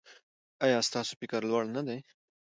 [0.65, 1.99] ایا ستاسو فکر لوړ نه دی؟